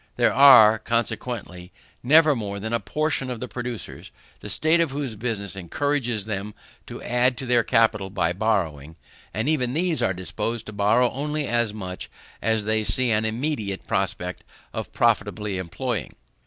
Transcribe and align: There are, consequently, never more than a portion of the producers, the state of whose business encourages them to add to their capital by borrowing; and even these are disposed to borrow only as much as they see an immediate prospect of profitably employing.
There 0.15 0.33
are, 0.33 0.79
consequently, 0.79 1.71
never 2.01 2.35
more 2.35 2.59
than 2.59 2.73
a 2.73 2.79
portion 2.79 3.29
of 3.29 3.39
the 3.39 3.47
producers, 3.47 4.09
the 4.39 4.49
state 4.49 4.79
of 4.81 4.89
whose 4.89 5.13
business 5.15 5.55
encourages 5.55 6.25
them 6.25 6.55
to 6.87 7.03
add 7.03 7.37
to 7.37 7.45
their 7.45 7.61
capital 7.63 8.09
by 8.09 8.33
borrowing; 8.33 8.95
and 9.31 9.47
even 9.47 9.75
these 9.75 10.01
are 10.01 10.11
disposed 10.15 10.65
to 10.65 10.73
borrow 10.73 11.11
only 11.11 11.47
as 11.47 11.71
much 11.71 12.09
as 12.41 12.65
they 12.65 12.83
see 12.83 13.11
an 13.11 13.25
immediate 13.25 13.85
prospect 13.85 14.43
of 14.73 14.91
profitably 14.91 15.59
employing. 15.59 16.15